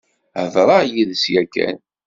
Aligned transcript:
Heḍṛeɣ 0.41 0.81
yid-s 0.93 1.23
yakan. 1.33 1.77